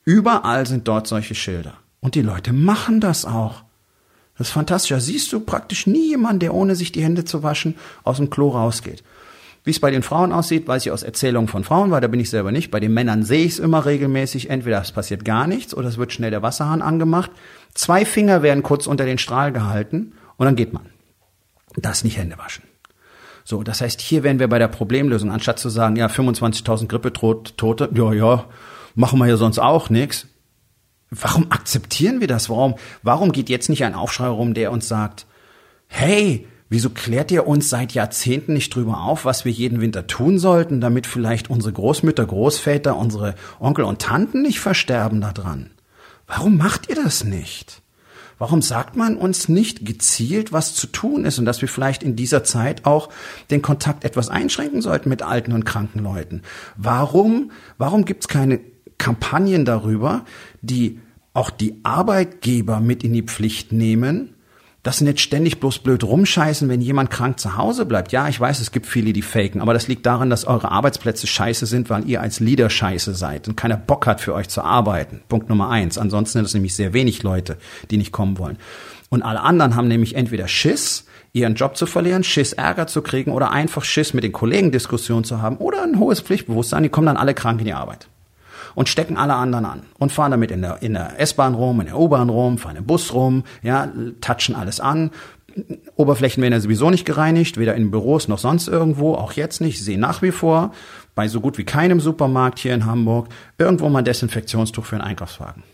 Überall 0.09 0.67
sind 0.67 0.89
dort 0.89 1.07
solche 1.07 1.35
Schilder. 1.35 1.75
Und 2.01 2.15
die 2.15 2.23
Leute 2.23 2.55
machen 2.55 2.99
das 2.99 3.27
auch. 3.27 3.63
Das 4.39 4.47
ist 4.47 4.55
fantastisch. 4.55 4.89
Da 4.89 5.01
siehst 5.01 5.31
du 5.35 5.41
praktisch 5.41 5.87
nie 5.87 6.09
jemanden, 6.09 6.41
der 6.41 6.55
ohne 6.55 6.77
sich 6.77 6.93
die 6.93 7.03
Hände 7.03 7.27
zu 7.27 7.43
waschen 7.43 7.75
aus 8.05 8.17
dem 8.17 8.31
Klo 8.31 8.49
rausgeht. 8.49 9.05
Wie 9.65 9.71
es 9.71 9.81
bei 9.81 9.91
den 9.91 10.03
Frauen 10.03 10.33
aussieht, 10.33 10.67
weiß 10.67 10.87
ich 10.87 10.93
aus 10.93 11.03
Erzählungen 11.03 11.47
von 11.47 11.63
Frauen, 11.63 11.91
weil 11.91 12.01
da 12.01 12.09
bin 12.09 12.21
ich 12.21 12.31
selber 12.31 12.53
nicht. 12.53 12.71
Bei 12.71 12.81
den 12.81 12.95
Männern 12.95 13.23
sehe 13.23 13.45
ich 13.45 13.53
es 13.53 13.59
immer 13.59 13.85
regelmäßig. 13.85 14.49
Entweder 14.49 14.81
es 14.81 14.93
passiert 14.93 15.27
gar 15.27 15.47
nichts 15.47 15.75
oder 15.75 15.89
es 15.89 15.99
wird 15.99 16.11
schnell 16.15 16.31
der 16.31 16.41
Wasserhahn 16.41 16.81
angemacht. 16.81 17.31
Zwei 17.75 18.07
Finger 18.07 18.43
werden 18.43 18.63
kurz 18.63 18.87
unter 18.87 19.05
den 19.05 19.19
Strahl 19.19 19.53
gehalten 19.53 20.15
und 20.39 20.47
dann 20.47 20.57
geht 20.57 20.73
man. 20.73 20.87
Das 21.77 22.03
nicht 22.03 22.17
Hände 22.17 22.39
waschen. 22.39 22.65
So, 23.45 23.63
das 23.63 23.83
heißt, 23.83 24.01
hier 24.01 24.23
wären 24.23 24.39
wir 24.39 24.49
bei 24.49 24.59
der 24.59 24.69
Problemlösung, 24.69 25.31
anstatt 25.31 25.59
zu 25.59 25.69
sagen, 25.69 25.97
ja, 25.97 26.07
25.000 26.07 26.87
Grippetote, 26.87 27.91
ja, 27.93 28.13
ja, 28.15 28.47
machen 28.99 29.21
wir 29.21 29.27
ja 29.27 29.37
sonst 29.37 29.61
auch 29.61 29.91
nichts. 29.91 30.27
Warum 31.11 31.53
akzeptieren 31.53 32.21
wir 32.21 32.27
das? 32.27 32.51
Warum, 32.51 32.75
warum 33.03 33.31
geht 33.31 33.49
jetzt 33.49 33.71
nicht 33.71 33.85
ein 33.85 33.95
Aufschrei 33.95 34.27
rum, 34.27 34.55
der 34.55 34.73
uns 34.73 34.89
sagt, 34.89 35.27
hey, 35.87 36.49
wieso 36.69 36.91
klärt 36.91 37.31
ihr 37.31 37.47
uns 37.47 37.71
seit 37.71 37.93
Jahrzehnten 37.93 38.55
nicht 38.55 38.75
drüber 38.75 39.03
auf, 39.03 39.25
was 39.25 39.45
wir 39.45 39.53
jeden 39.53 39.81
Winter 39.81 40.09
tun 40.09 40.41
sollten, 40.41 40.81
damit 40.81 41.07
vielleicht 41.07 41.49
unsere 41.49 41.73
Großmütter, 41.73 42.27
Großväter, 42.27 42.97
unsere 42.97 43.37
Onkel 43.61 43.85
und 43.85 44.03
Tanten 44.03 44.43
nicht 44.43 44.59
versterben 44.59 45.21
daran? 45.21 45.71
Warum 46.27 46.57
macht 46.57 46.89
ihr 46.89 46.97
das 46.97 47.23
nicht? 47.23 47.83
Warum 48.39 48.63
sagt 48.63 48.97
man 48.97 49.17
uns 49.17 49.49
nicht 49.49 49.87
gezielt, 49.87 50.53
was 50.53 50.75
zu 50.75 50.89
tun 50.89 51.25
ist 51.25 51.39
und 51.39 51.45
dass 51.45 51.61
wir 51.61 51.69
vielleicht 51.69 52.03
in 52.03 52.17
dieser 52.17 52.43
Zeit 52.43 52.85
auch 52.85 53.11
den 53.51 53.63
Kontakt 53.63 54.05
etwas 54.05 54.29
einschränken 54.29 54.83
sollten 54.83 55.09
mit 55.09 55.23
alten 55.23 55.53
und 55.53 55.65
kranken 55.65 56.01
Leuten? 56.01 56.43
Warum, 56.77 57.53
warum 57.79 58.05
gibt 58.05 58.25
es 58.25 58.29
keine 58.29 58.61
Kampagnen 58.99 59.65
darüber, 59.65 60.25
die 60.61 61.01
auch 61.33 61.51
die 61.51 61.81
Arbeitgeber 61.85 62.81
mit 62.81 63.05
in 63.05 63.13
die 63.13 63.23
Pflicht 63.23 63.73
nehmen, 63.73 64.35
dass 64.83 64.99
sie 64.99 65.05
nicht 65.05 65.21
ständig 65.21 65.61
bloß 65.61 65.81
blöd 65.81 66.05
rumscheißen, 66.05 66.69
wenn 66.69 66.81
jemand 66.81 67.11
krank 67.11 67.39
zu 67.41 67.57
Hause 67.57 67.85
bleibt. 67.85 68.13
Ja, 68.13 68.29
ich 68.29 68.41
weiß, 68.41 68.61
es 68.61 68.71
gibt 68.71 68.87
viele, 68.87 69.13
die 69.13 69.23
faken, 69.23 69.61
aber 69.61 69.75
das 69.75 69.89
liegt 69.89 70.07
daran, 70.07 70.31
dass 70.31 70.47
eure 70.47 70.71
Arbeitsplätze 70.71 71.27
scheiße 71.27 71.67
sind, 71.67 71.91
weil 71.91 72.09
ihr 72.09 72.21
als 72.21 72.41
Leader 72.41 72.71
scheiße 72.71 73.15
seid 73.15 73.49
und 73.49 73.57
keiner 73.57 73.77
Bock 73.77 74.07
hat 74.07 74.21
für 74.21 74.35
euch 74.35 74.49
zu 74.49 74.63
arbeiten. 74.63 75.21
Punkt 75.29 75.49
Nummer 75.49 75.69
eins. 75.69 75.99
Ansonsten 75.99 76.39
sind 76.39 76.45
es 76.47 76.55
nämlich 76.55 76.75
sehr 76.75 76.93
wenig 76.93 77.23
Leute, 77.23 77.59
die 77.91 77.99
nicht 77.99 78.13
kommen 78.13 78.39
wollen. 78.39 78.57
Und 79.11 79.23
alle 79.23 79.43
anderen 79.43 79.75
haben 79.75 79.89
nämlich 79.89 80.15
entweder 80.15 80.49
Schiss, 80.49 81.07
ihren 81.33 81.55
Job 81.55 81.77
zu 81.77 81.87
verlieren, 81.87 82.25
Schiss 82.25 82.53
Ärger 82.53 82.87
zu 82.87 83.03
kriegen 83.03 83.33
oder 83.33 83.51
einfach 83.51 83.85
Schiss 83.85 84.15
mit 84.15 84.25
den 84.25 84.33
Kollegen 84.33 84.73
Diskussionen 84.73 85.25
zu 85.25 85.43
haben 85.43 85.57
oder 85.59 85.83
ein 85.83 85.99
hohes 85.99 86.21
Pflichtbewusstsein, 86.21 86.83
die 86.83 86.89
kommen 86.89 87.07
dann 87.07 87.17
alle 87.17 87.35
krank 87.35 87.61
in 87.61 87.67
die 87.67 87.75
Arbeit 87.75 88.09
und 88.79 88.89
stecken 88.89 89.17
alle 89.17 89.35
anderen 89.35 89.65
an 89.65 89.83
und 89.99 90.13
fahren 90.13 90.31
damit 90.31 90.53
in 90.53 90.63
der, 90.63 90.81
in 90.83 90.95
der 90.95 91.19
S-Bahn 91.19 91.55
rum, 91.55 91.81
in 91.81 91.87
der 91.87 91.99
U-Bahn 91.99 92.29
rum, 92.29 92.59
fahren 92.59 92.77
im 92.77 92.87
Bus 92.87 93.13
rum, 93.13 93.43
ja, 93.61 93.89
touchen 94.21 94.55
alles 94.55 94.79
an. 94.79 95.11
Oberflächen 95.97 96.41
werden 96.41 96.53
ja 96.53 96.61
sowieso 96.61 96.89
nicht 96.89 97.05
gereinigt, 97.05 97.59
weder 97.59 97.75
in 97.75 97.91
Büros 97.91 98.29
noch 98.29 98.39
sonst 98.39 98.69
irgendwo, 98.69 99.15
auch 99.15 99.33
jetzt 99.33 99.61
nicht. 99.61 99.79
Ich 99.79 99.85
sehe 99.85 99.99
nach 99.99 100.23
wie 100.23 100.31
vor 100.31 100.73
bei 101.17 101.27
so 101.27 101.41
gut 101.41 101.59
wie 101.59 101.65
keinem 101.65 101.99
Supermarkt 101.99 102.61
hier 102.61 102.73
in 102.73 102.87
Hamburg 102.87 103.31
irgendwo 103.59 103.89
mal 103.89 104.03
Desinfektionstuch 104.03 104.85
für 104.85 104.95
einen 104.95 105.05
Einkaufswagen. 105.05 105.65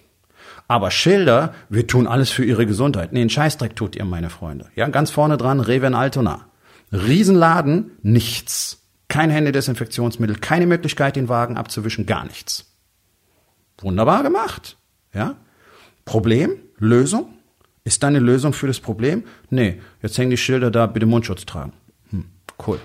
Aber 0.66 0.90
Schilder, 0.90 1.52
wir 1.68 1.86
tun 1.86 2.06
alles 2.06 2.30
für 2.30 2.46
ihre 2.46 2.64
Gesundheit. 2.64 3.12
Nee, 3.12 3.20
einen 3.20 3.28
Scheißdreck 3.28 3.76
tut 3.76 3.96
ihr, 3.96 4.06
meine 4.06 4.30
Freunde. 4.30 4.68
Ja, 4.76 4.88
ganz 4.88 5.10
vorne 5.10 5.36
dran, 5.36 5.60
Rewe 5.60 5.88
in 5.88 5.94
Altona. 5.94 6.46
Riesenladen, 6.90 7.90
nichts. 8.02 8.80
Kein 9.08 9.28
Händedesinfektionsmittel, 9.28 10.36
keine 10.36 10.66
Möglichkeit, 10.66 11.16
den 11.16 11.28
Wagen 11.28 11.58
abzuwischen, 11.58 12.06
gar 12.06 12.24
nichts. 12.24 12.73
Wunderbar 13.78 14.22
gemacht. 14.22 14.76
Ja? 15.12 15.36
Problem? 16.04 16.56
Lösung? 16.78 17.34
Ist 17.84 18.02
da 18.02 18.08
eine 18.08 18.18
Lösung 18.18 18.52
für 18.52 18.66
das 18.66 18.80
Problem? 18.80 19.24
Nee, 19.50 19.80
jetzt 20.02 20.16
hängen 20.16 20.30
die 20.30 20.36
Schilder 20.36 20.70
da, 20.70 20.86
bitte 20.86 21.06
Mundschutz 21.06 21.44
tragen. 21.44 21.72
Hm, 22.10 22.24
cool. 22.66 22.80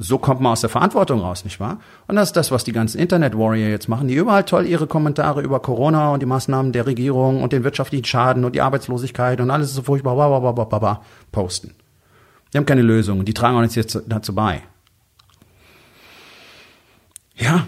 So 0.00 0.18
kommt 0.18 0.40
man 0.40 0.52
aus 0.52 0.60
der 0.60 0.70
Verantwortung 0.70 1.18
raus, 1.18 1.42
nicht 1.42 1.58
wahr? 1.58 1.80
Und 2.06 2.14
das 2.14 2.28
ist 2.28 2.36
das, 2.36 2.52
was 2.52 2.62
die 2.62 2.70
ganzen 2.70 3.00
Internet-Warrior 3.00 3.68
jetzt 3.68 3.88
machen, 3.88 4.06
die 4.06 4.14
überall 4.14 4.44
toll 4.44 4.64
ihre 4.64 4.86
Kommentare 4.86 5.42
über 5.42 5.58
Corona 5.58 6.12
und 6.12 6.20
die 6.20 6.26
Maßnahmen 6.26 6.70
der 6.70 6.86
Regierung 6.86 7.42
und 7.42 7.52
den 7.52 7.64
wirtschaftlichen 7.64 8.04
Schaden 8.04 8.44
und 8.44 8.54
die 8.54 8.60
Arbeitslosigkeit 8.60 9.40
und 9.40 9.50
alles 9.50 9.70
ist 9.70 9.74
so 9.74 9.82
furchtbar 9.82 10.14
bla, 10.14 10.38
bla, 10.38 10.52
bla, 10.52 10.78
bla, 10.78 11.02
posten. 11.32 11.74
Die 12.52 12.58
haben 12.58 12.64
keine 12.64 12.82
Lösung, 12.82 13.24
die 13.24 13.34
tragen 13.34 13.56
auch 13.56 13.60
nichts 13.60 13.74
jetzt 13.74 14.00
dazu 14.06 14.36
bei. 14.36 14.62
Ja, 17.34 17.66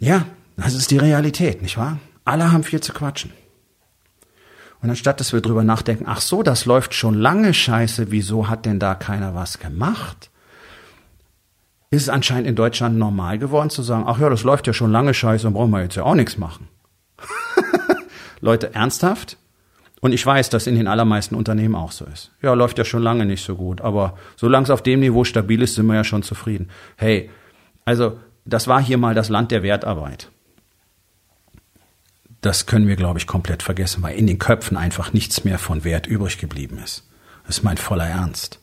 ja, 0.00 0.26
das 0.64 0.74
ist 0.74 0.90
die 0.90 0.98
Realität, 0.98 1.62
nicht 1.62 1.78
wahr? 1.78 1.98
Alle 2.24 2.52
haben 2.52 2.64
viel 2.64 2.80
zu 2.80 2.92
quatschen. 2.92 3.32
Und 4.82 4.90
anstatt 4.90 5.20
dass 5.20 5.32
wir 5.32 5.40
drüber 5.40 5.64
nachdenken, 5.64 6.04
ach 6.06 6.20
so, 6.20 6.42
das 6.42 6.64
läuft 6.66 6.94
schon 6.94 7.14
lange 7.14 7.54
scheiße, 7.54 8.10
wieso 8.10 8.48
hat 8.48 8.66
denn 8.66 8.78
da 8.78 8.94
keiner 8.94 9.34
was 9.34 9.58
gemacht? 9.58 10.30
Ist 11.90 12.02
es 12.02 12.08
anscheinend 12.08 12.48
in 12.48 12.54
Deutschland 12.54 12.98
normal 12.98 13.38
geworden 13.38 13.70
zu 13.70 13.82
sagen, 13.82 14.04
ach 14.06 14.18
ja, 14.18 14.28
das 14.28 14.44
läuft 14.44 14.66
ja 14.66 14.72
schon 14.72 14.92
lange 14.92 15.14
scheiße, 15.14 15.44
dann 15.44 15.54
brauchen 15.54 15.70
wir 15.70 15.82
jetzt 15.82 15.96
ja 15.96 16.02
auch 16.02 16.14
nichts 16.14 16.36
machen. 16.36 16.68
Leute, 18.40 18.74
ernsthaft? 18.74 19.36
Und 20.00 20.12
ich 20.12 20.24
weiß, 20.24 20.50
dass 20.50 20.66
in 20.66 20.76
den 20.76 20.86
allermeisten 20.86 21.34
Unternehmen 21.34 21.74
auch 21.74 21.90
so 21.90 22.04
ist. 22.04 22.30
Ja, 22.42 22.54
läuft 22.54 22.78
ja 22.78 22.84
schon 22.84 23.02
lange 23.02 23.26
nicht 23.26 23.44
so 23.44 23.56
gut, 23.56 23.80
aber 23.80 24.16
solange 24.36 24.64
es 24.64 24.70
auf 24.70 24.82
dem 24.82 25.00
Niveau 25.00 25.24
stabil 25.24 25.62
ist, 25.62 25.74
sind 25.74 25.86
wir 25.86 25.94
ja 25.94 26.04
schon 26.04 26.22
zufrieden. 26.22 26.68
Hey, 26.96 27.30
also 27.84 28.18
das 28.44 28.68
war 28.68 28.80
hier 28.80 28.98
mal 28.98 29.14
das 29.14 29.28
Land 29.28 29.50
der 29.50 29.62
Wertarbeit 29.62 30.30
das 32.40 32.66
können 32.66 32.88
wir, 32.88 32.96
glaube 32.96 33.18
ich, 33.18 33.26
komplett 33.26 33.62
vergessen, 33.62 34.02
weil 34.02 34.16
in 34.16 34.26
den 34.26 34.38
Köpfen 34.38 34.76
einfach 34.76 35.12
nichts 35.12 35.44
mehr 35.44 35.58
von 35.58 35.84
Wert 35.84 36.06
übrig 36.06 36.38
geblieben 36.38 36.78
ist. 36.82 37.04
Das 37.46 37.58
ist 37.58 37.64
mein 37.64 37.76
voller 37.76 38.06
Ernst. 38.06 38.60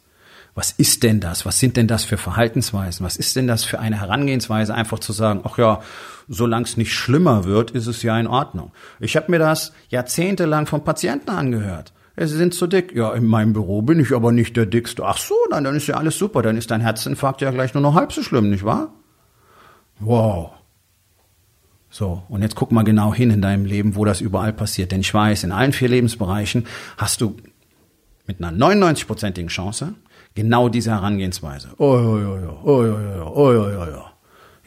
Was 0.53 0.71
ist 0.71 1.03
denn 1.03 1.19
das? 1.19 1.45
Was 1.45 1.59
sind 1.59 1.75
denn 1.75 1.87
das 1.87 2.05
für 2.05 2.17
Verhaltensweisen? 2.17 3.05
Was 3.05 3.17
ist 3.17 3.35
denn 3.35 3.47
das 3.47 3.65
für 3.65 3.79
eine 3.79 3.99
Herangehensweise, 3.99 4.73
einfach 4.73 4.99
zu 4.99 5.11
sagen, 5.11 5.41
ach 5.43 5.57
ja, 5.57 5.81
solange 6.29 6.63
es 6.63 6.77
nicht 6.77 6.93
schlimmer 6.93 7.43
wird, 7.43 7.71
ist 7.71 7.87
es 7.87 8.03
ja 8.03 8.17
in 8.17 8.27
Ordnung. 8.27 8.71
Ich 9.01 9.17
habe 9.17 9.29
mir 9.29 9.39
das 9.39 9.73
jahrzehntelang 9.89 10.65
von 10.65 10.83
Patienten 10.83 11.29
angehört. 11.29 11.91
Sie 12.17 12.27
sind 12.27 12.53
zu 12.53 12.67
dick. 12.67 12.95
Ja, 12.95 13.13
in 13.13 13.25
meinem 13.25 13.51
Büro 13.51 13.81
bin 13.81 13.99
ich 13.99 14.13
aber 14.13 14.31
nicht 14.31 14.55
der 14.55 14.65
dickste. 14.65 15.03
Ach 15.05 15.17
so, 15.17 15.35
dann, 15.51 15.65
dann 15.65 15.75
ist 15.75 15.87
ja 15.87 15.95
alles 15.95 16.17
super. 16.17 16.41
Dann 16.41 16.55
ist 16.55 16.71
dein 16.71 16.79
Herzinfarkt 16.79 17.41
ja 17.41 17.51
gleich 17.51 17.73
nur 17.73 17.83
noch 17.83 17.93
halb 17.93 18.13
so 18.13 18.23
schlimm, 18.23 18.49
nicht 18.49 18.63
wahr? 18.63 18.93
Wow. 19.99 20.51
So, 21.97 22.23
und 22.27 22.41
jetzt 22.41 22.55
guck 22.55 22.73
mal 22.73 22.83
genau 22.83 23.13
hin 23.13 23.31
in 23.31 23.41
deinem 23.41 23.63
Leben, 23.63 23.95
wo 23.95 24.03
das 24.03 24.19
überall 24.19 24.51
passiert. 24.51 24.91
Denn 24.91 24.99
ich 24.99 25.13
weiß, 25.13 25.45
in 25.45 25.53
allen 25.53 25.71
vier 25.71 25.87
Lebensbereichen 25.87 26.67
hast 26.97 27.21
du 27.21 27.37
mit 28.27 28.43
einer 28.43 28.51
99-prozentigen 28.51 29.47
Chance 29.47 29.93
genau 30.33 30.67
diese 30.67 30.91
Herangehensweise. 30.91 31.69
Oh, 31.77 31.85
oh, 31.85 32.19
oh, 32.19 32.59
oh, 32.65 32.69
oh, 32.69 33.31
oh, 33.33 33.33
oh, 33.33 33.71
oh, 33.79 33.97
oh. 33.97 34.03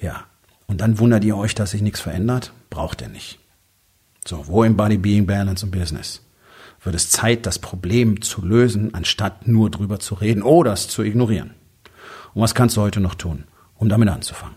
Ja. 0.00 0.24
Und 0.68 0.80
dann 0.80 0.98
wundert 0.98 1.22
ihr 1.22 1.36
euch, 1.36 1.54
dass 1.54 1.72
sich 1.72 1.82
nichts 1.82 2.00
verändert? 2.00 2.54
Braucht 2.70 3.02
ihr 3.02 3.08
nicht. 3.08 3.38
So, 4.26 4.46
wo 4.46 4.64
im 4.64 4.78
Body, 4.78 4.96
Being, 4.96 5.26
Balance 5.26 5.66
und 5.66 5.70
Business? 5.70 6.22
Wird 6.82 6.94
es 6.96 7.10
Zeit, 7.10 7.44
das 7.44 7.58
Problem 7.58 8.22
zu 8.22 8.42
lösen, 8.42 8.94
anstatt 8.94 9.46
nur 9.46 9.70
drüber 9.70 10.00
zu 10.00 10.14
reden 10.14 10.42
oder 10.42 10.72
es 10.72 10.88
zu 10.88 11.02
ignorieren? 11.02 11.50
Und 12.32 12.40
was 12.40 12.54
kannst 12.54 12.78
du 12.78 12.80
heute 12.80 13.00
noch 13.00 13.16
tun, 13.16 13.44
um 13.74 13.90
damit 13.90 14.08
anzufangen? 14.08 14.56